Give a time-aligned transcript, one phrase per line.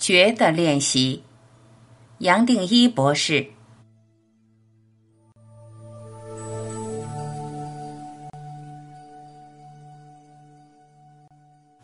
[0.00, 1.24] 觉的练习，
[2.20, 3.50] 杨定一博士。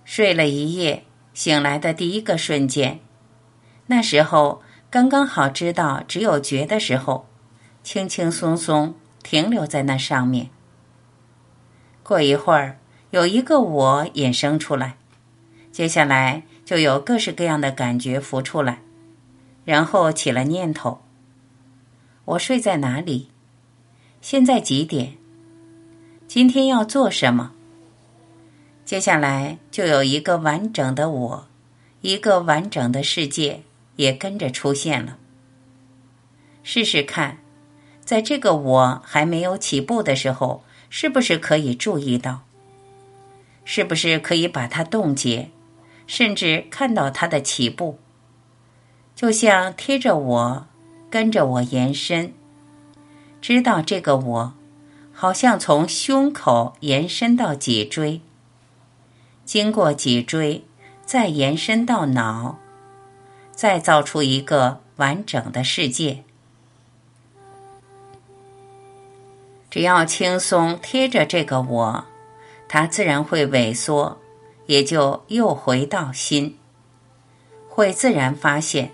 [0.06, 3.00] 睡了一夜，醒来的第一个瞬间，
[3.88, 7.26] 那时候刚刚好知道只有觉的时候，
[7.82, 10.48] 轻轻松松停留在那上面。
[12.02, 12.78] 过一会儿，
[13.10, 14.96] 有一个我衍生出来，
[15.70, 16.44] 接下来。
[16.66, 18.80] 就有各式各样的感觉浮出来，
[19.64, 21.00] 然后起了念头：
[22.24, 23.28] 我睡在哪里？
[24.20, 25.16] 现在几点？
[26.26, 27.52] 今天要做什么？
[28.84, 31.46] 接下来就有一个完整的我，
[32.00, 33.62] 一个完整的世界
[33.94, 35.18] 也跟着出现了。
[36.64, 37.38] 试试看，
[38.04, 42.42] 在这个我还没有起步的时候，是不是可以注意到？
[43.64, 45.50] 是不是可以把它冻结？
[46.06, 47.98] 甚至看到它的起步，
[49.14, 50.66] 就像贴着我，
[51.10, 52.32] 跟着我延伸，
[53.40, 54.54] 知道这个我，
[55.12, 58.20] 好像从胸口延伸到脊椎，
[59.44, 60.64] 经过脊椎，
[61.04, 62.58] 再延伸到脑，
[63.52, 66.22] 再造出一个完整的世界。
[69.68, 72.04] 只要轻松贴着这个我，
[72.68, 74.18] 它自然会萎缩。
[74.66, 76.58] 也就又回到心，
[77.68, 78.90] 会自然发现，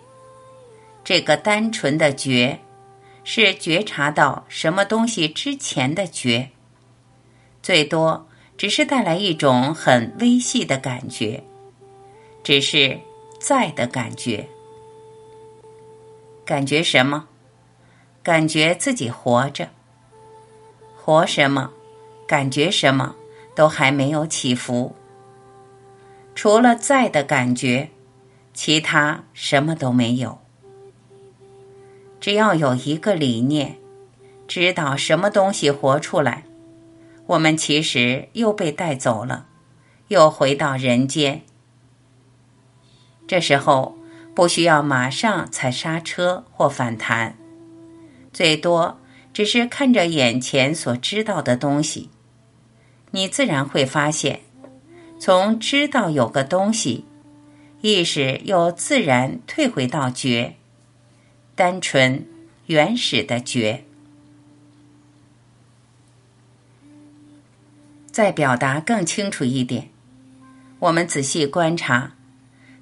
[1.03, 2.61] 这个单纯的觉，
[3.25, 6.51] 是觉察到什么东西之前的觉，
[7.63, 11.43] 最多只是带来一种很微细的感觉，
[12.43, 13.01] 只是
[13.41, 14.49] 在的感觉，
[16.45, 17.29] 感觉什么？
[18.23, 19.69] 感觉自己活着，
[20.97, 21.73] 活什么？
[22.27, 23.17] 感觉什么？
[23.55, 24.95] 都还没有起伏。
[26.35, 27.91] 除了在的感觉，
[28.55, 30.39] 其他什么都没有。
[32.21, 33.77] 只要有一个理念，
[34.47, 36.45] 知道什么东西活出来，
[37.27, 39.47] 我们其实又被带走了，
[40.09, 41.43] 又回到人间。
[43.27, 43.97] 这时候
[44.35, 47.37] 不需要马上踩刹车或反弹，
[48.33, 48.99] 最多
[49.33, 52.11] 只是看着眼前所知道的东西，
[53.11, 54.41] 你自然会发现。
[55.25, 57.05] 从知道有个东西，
[57.81, 60.57] 意识又自然退回到觉，
[61.55, 62.27] 单纯
[62.67, 63.85] 原始的觉。
[68.11, 69.91] 再表达更清楚一点，
[70.81, 72.15] 我们仔细观察，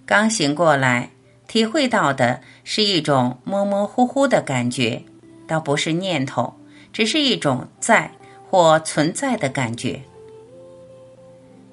[0.06, 1.10] 刚醒过来，
[1.46, 5.04] 体会到的是一种模模糊糊的感觉，
[5.46, 6.58] 倒不是念头，
[6.90, 8.12] 只是一种在
[8.48, 10.04] 或存在的感觉。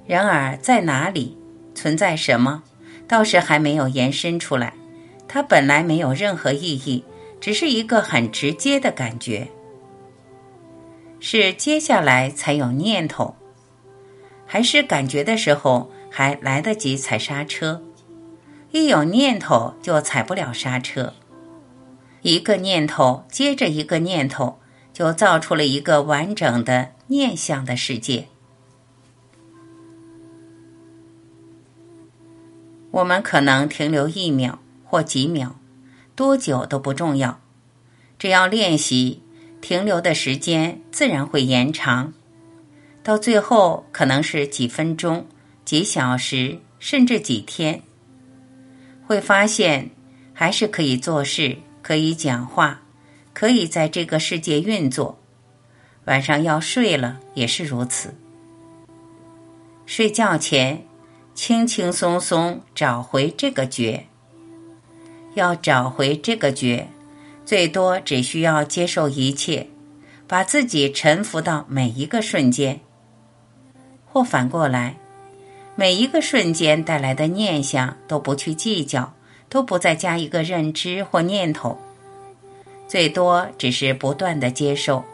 [0.08, 1.38] 然而，在哪里
[1.76, 2.64] 存在什么，
[3.08, 4.74] 倒是还没有延伸出来。
[5.28, 7.04] 它本来没有任何意义，
[7.42, 9.50] 只是一个很直接的感觉。
[11.20, 13.36] 是接下来才有念头，
[14.46, 17.82] 还是感觉的时候还来得及踩刹车？
[18.72, 21.14] 一有念头就踩不了刹车。
[22.22, 24.60] 一个念头接着一个念头，
[24.94, 28.28] 就造出了一个完整的念想的世界。
[32.98, 35.56] 我们可能停留一秒或几秒，
[36.16, 37.40] 多久都不重要，
[38.18, 39.22] 只要练习，
[39.62, 42.12] 停留的时间自然会延长，
[43.04, 45.28] 到最后可能是几分钟、
[45.64, 47.84] 几小时，甚至几天。
[49.06, 49.92] 会发现
[50.34, 52.82] 还是可以做事，可以讲话，
[53.32, 55.20] 可以在这个世界运作。
[56.06, 58.16] 晚上要睡了也是如此，
[59.86, 60.84] 睡觉前。
[61.38, 64.08] 轻轻松松找回这个觉，
[65.36, 66.88] 要找回这个觉，
[67.46, 69.68] 最多只需要接受一切，
[70.28, 72.80] 把自己臣服到每一个瞬间，
[74.08, 74.98] 或反过来，
[75.76, 79.14] 每一个瞬间带来的念想都不去计较，
[79.48, 81.78] 都不再加一个认知或念头，
[82.88, 85.06] 最多只是不断的接受，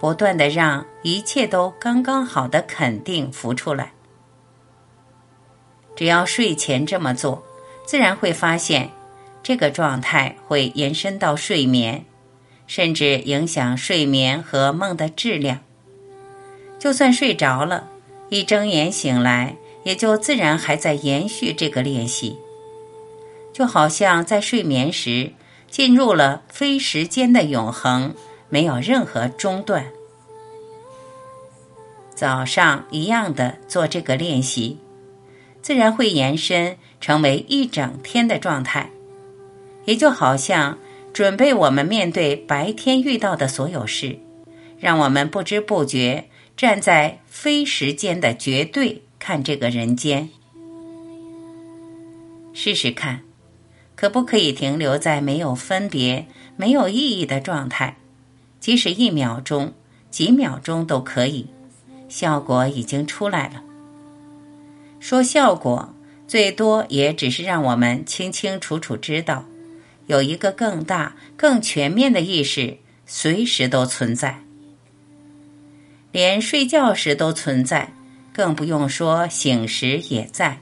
[0.00, 3.92] 不断的让一切都刚刚好的肯定浮出来。
[5.94, 7.42] 只要睡前这么做，
[7.84, 8.90] 自然会发现，
[9.42, 12.04] 这个状态会延伸到睡眠，
[12.66, 15.60] 甚至影响睡眠和梦的质量。
[16.78, 17.88] 就算睡着了，
[18.30, 22.38] 一睁眼醒来，也就自然还在延续这个练习，
[23.52, 25.32] 就好像在睡眠时
[25.70, 28.14] 进入了非时间的永恒，
[28.48, 29.86] 没有任何中断。
[32.14, 34.78] 早上一样的做这个练习。
[35.62, 38.90] 自然会延伸成为一整天的状态，
[39.84, 40.78] 也就好像
[41.12, 44.18] 准备我们面对白天遇到的所有事，
[44.78, 50.28] 让我们不知不觉站在非时间的绝对看这个人间。
[52.52, 53.20] 试试看，
[53.94, 56.26] 可不可以停留在没有分别、
[56.56, 57.96] 没有意义的状态？
[58.60, 59.72] 即使一秒钟、
[60.10, 61.46] 几秒钟都可以，
[62.08, 63.62] 效果已经出来了。
[65.02, 65.92] 说效果，
[66.28, 69.44] 最多也只是让我们清清楚楚知道，
[70.06, 74.44] 有一个更大、更全面的意识，随时都存在，
[76.12, 77.92] 连睡觉时都存在，
[78.32, 80.60] 更不用说醒时也在。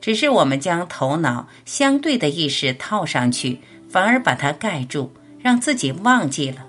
[0.00, 3.58] 只是我们将头脑相对的意识套上去，
[3.90, 6.64] 反而把它盖住，让自己忘记了。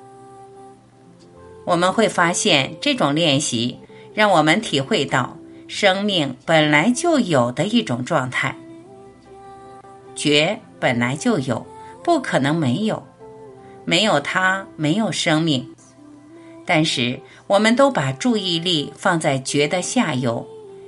[1.66, 3.78] 我们会发现，这种练习
[4.16, 5.38] 让我们体会到
[5.70, 8.58] 生命本来就有的一种状态。
[10.16, 11.66] 觉本来就有，
[12.04, 13.04] 不可能没有，
[13.86, 15.74] 没有它，没有生命。
[16.66, 20.46] 但是，我们都把注意力放在觉的下游，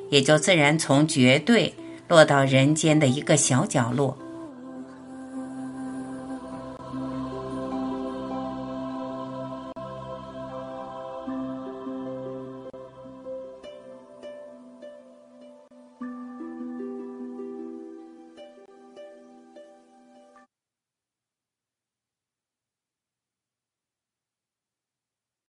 [0.09, 1.73] 也就自然从绝对。
[2.07, 4.17] 落到人间的一个小角落，